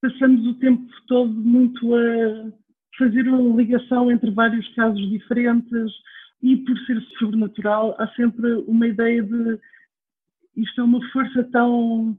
[0.00, 2.52] passamos o tempo todo muito a
[2.96, 5.92] fazer uma ligação entre vários casos diferentes
[6.40, 9.58] e por ser sobrenatural há sempre uma ideia de
[10.56, 12.16] isto é uma força tão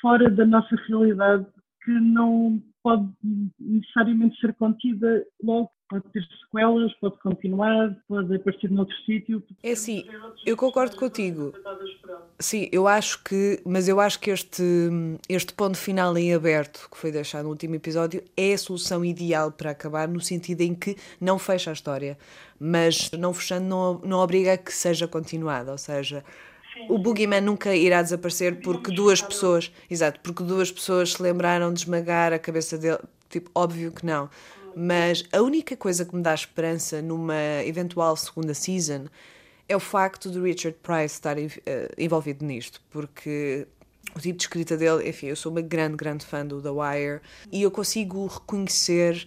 [0.00, 1.46] fora da nossa realidade
[1.84, 3.06] que não pode
[3.60, 5.70] necessariamente ser contida logo.
[5.88, 9.42] Pode ter sequelas, pode continuar, pode aparecer noutro sítio.
[9.62, 10.04] É assim,
[10.44, 11.54] eu concordo contigo.
[12.38, 14.62] Sim, eu acho que, mas eu acho que este,
[15.28, 19.50] este ponto final em aberto que foi deixado no último episódio é a solução ideal
[19.50, 22.18] para acabar, no sentido em que não fecha a história,
[22.60, 26.22] mas não fechando não, não obriga a que seja continuada, ou seja,
[26.88, 31.80] o Boogeyman nunca irá desaparecer porque duas pessoas, exato, porque duas pessoas se lembraram de
[31.80, 32.98] esmagar a cabeça dele.
[33.28, 34.30] Tipo, óbvio que não.
[34.80, 39.06] Mas a única coisa que me dá esperança numa eventual segunda season
[39.68, 41.50] é o facto de Richard Price estar uh,
[41.98, 43.66] envolvido nisto, porque
[44.14, 47.20] o tipo de escrita dele, enfim, eu sou uma grande, grande fã do The Wire
[47.50, 49.26] e eu consigo reconhecer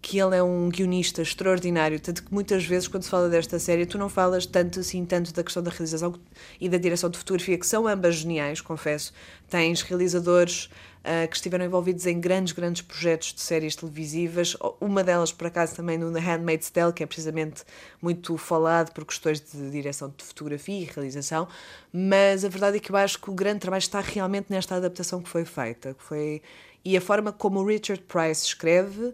[0.00, 3.84] que ele é um guionista extraordinário, tanto que muitas vezes quando se fala desta série
[3.84, 6.14] tu não falas tanto assim tanto da questão da realização
[6.60, 9.12] e da direção de fotografia, que são ambas geniais, confesso.
[9.48, 10.66] Tens realizadores
[11.00, 15.74] uh, que estiveram envolvidos em grandes, grandes projetos de séries televisivas, uma delas por acaso
[15.74, 17.64] também no The Handmaid's Tale, que é precisamente
[18.00, 21.48] muito falado por questões de direção de fotografia e realização,
[21.92, 25.20] mas a verdade é que eu acho que o grande trabalho está realmente nesta adaptação
[25.20, 26.40] que foi feita, que foi
[26.84, 29.12] e a forma como o Richard Price escreve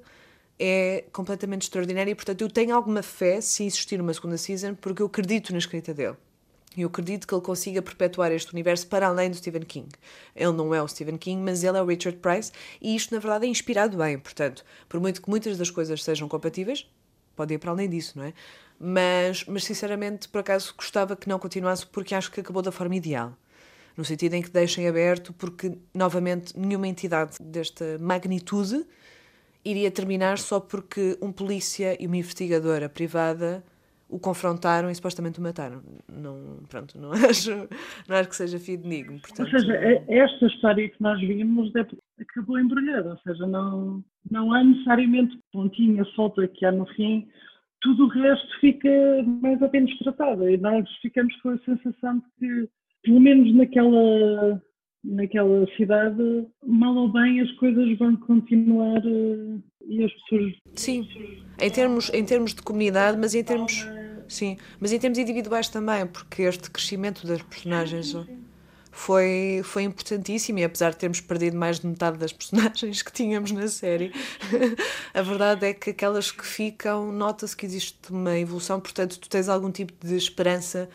[0.58, 5.02] é completamente extraordinário e, portanto, eu tenho alguma fé se existir uma segunda season, porque
[5.02, 6.16] eu acredito na escrita dele.
[6.76, 9.88] Eu acredito que ele consiga perpetuar este universo para além do Stephen King.
[10.34, 12.50] Ele não é o Stephen King, mas ele é o Richard Price
[12.80, 14.18] e isto, na verdade, é inspirado bem.
[14.18, 16.88] Portanto, por muito que muitas das coisas sejam compatíveis,
[17.36, 18.34] pode ir para além disso, não é?
[18.78, 22.96] Mas, mas sinceramente, por acaso, gostava que não continuasse porque acho que acabou da forma
[22.96, 23.32] ideal.
[23.96, 28.84] No sentido em que deixem aberto, porque, novamente, nenhuma entidade desta magnitude
[29.64, 33.64] iria terminar só porque um polícia e uma investigadora privada
[34.08, 35.82] o confrontaram e supostamente o mataram.
[36.08, 37.50] Não, pronto, não acho,
[38.08, 39.18] não acho que seja fidedigno.
[39.20, 39.52] Portanto...
[39.52, 41.72] Ou seja, é, esta história que nós vimos
[42.20, 47.26] acabou embrulhada, ou seja, não, não há necessariamente pontinha solta que há no fim,
[47.80, 48.88] tudo o resto fica
[49.42, 52.68] mais ou menos tratado e nós ficamos com a sensação de que,
[53.02, 54.62] pelo menos naquela
[55.04, 60.54] naquela cidade, mal ou bem as coisas vão continuar uh, e as pessoas.
[60.74, 61.08] Sim,
[61.60, 63.86] em termos, em termos de comunidade, mas em termos.
[64.26, 68.16] Sim, mas em termos individuais também, porque este crescimento das personagens
[68.94, 73.50] foi, foi importantíssimo e apesar de termos perdido mais de metade das personagens que tínhamos
[73.50, 74.12] na série,
[75.12, 79.48] a verdade é que aquelas que ficam, nota-se que existe uma evolução, portanto tu tens
[79.48, 80.88] algum tipo de esperança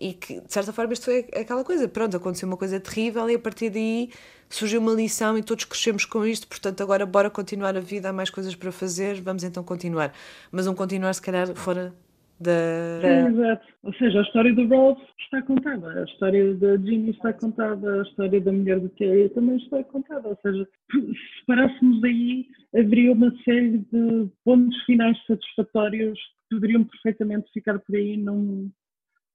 [0.00, 1.86] e que, de certa forma, isto foi aquela coisa.
[1.86, 4.08] Pronto, aconteceu uma coisa terrível e a partir daí
[4.48, 6.48] surgiu uma lição e todos crescemos com isto.
[6.48, 10.12] Portanto, agora bora continuar a vida, há mais coisas para fazer, vamos então continuar.
[10.50, 11.92] Mas um continuar, se calhar, fora
[12.40, 13.00] da.
[13.02, 13.66] Sim, exato.
[13.82, 18.02] Ou seja, a história do Rolf está contada, a história da Ginny está contada, a
[18.02, 20.28] história da mulher do Terry também está contada.
[20.28, 27.52] Ou seja, se parássemos aí, haveria uma série de pontos finais satisfatórios que poderiam perfeitamente
[27.52, 28.70] ficar por aí num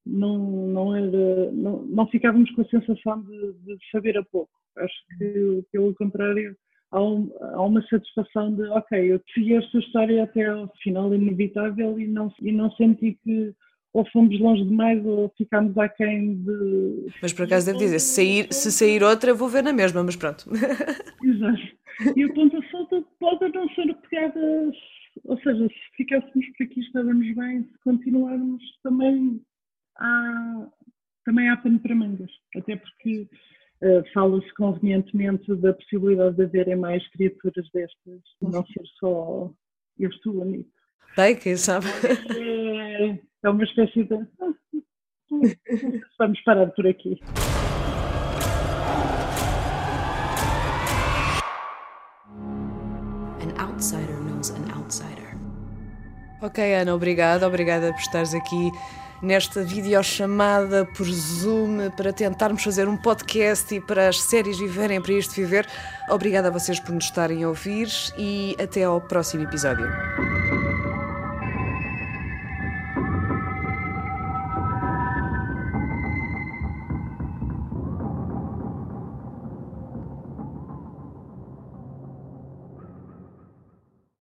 [0.05, 4.51] não, não, era, não, não ficávamos com a sensação de, de saber a pouco.
[4.77, 6.55] Acho que, pelo contrário,
[6.91, 11.99] há, um, há, uma satisfação de, ok, eu segui esta história até ao final inevitável
[11.99, 13.53] e não, e não senti que
[13.93, 17.07] ou fomos longe demais ou ficámos aquém de.
[17.21, 20.17] Mas por acaso devo dizer, se sair, se sair outra, vou ver na mesma, mas
[20.17, 20.45] pronto.
[21.23, 21.61] Exato.
[22.13, 24.75] E o ponto solta pode não ser pegadas,
[25.23, 29.41] ou seja, se ficássemos por aqui estávamos bem, se continuarmos também
[29.97, 30.67] há,
[31.23, 33.27] também há pano para mangas, até porque
[33.81, 39.51] uh, fala-se convenientemente da possibilidade de haverem mais criaturas destas, não ser só
[39.99, 40.69] este o único.
[41.15, 41.85] Bem, quem sabe?
[42.37, 44.27] É, é uma espécie de.
[46.19, 47.19] Vamos parar por aqui.
[53.41, 55.35] An outsider knows an outsider.
[56.41, 58.69] Ok, Ana, obrigada, obrigada por estares aqui
[59.22, 65.13] nesta videochamada por Zoom para tentarmos fazer um podcast e para as séries viverem para
[65.13, 65.68] isto viver.
[66.09, 67.88] Obrigada a vocês por nos estarem a ouvir
[68.18, 69.88] e até ao próximo episódio.